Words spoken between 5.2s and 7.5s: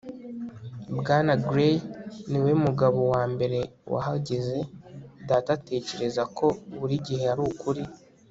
Data atekereza ko buri gihe ari